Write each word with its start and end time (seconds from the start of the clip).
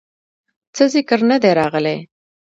څۀ 0.75 0.83
ذکر 0.93 1.19
نۀ 1.29 1.37
دے 1.43 1.51
راغلے 1.59 1.95